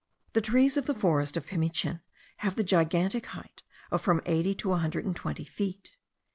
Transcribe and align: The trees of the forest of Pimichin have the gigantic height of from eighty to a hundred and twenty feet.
The 0.33 0.41
trees 0.41 0.77
of 0.77 0.87
the 0.87 0.95
forest 0.95 1.37
of 1.37 1.45
Pimichin 1.45 2.01
have 2.37 2.55
the 2.55 2.63
gigantic 2.63 3.27
height 3.27 3.61
of 3.91 4.01
from 4.01 4.19
eighty 4.25 4.55
to 4.55 4.71
a 4.73 4.77
hundred 4.79 5.05
and 5.05 5.15
twenty 5.15 5.45
feet. 5.45 5.95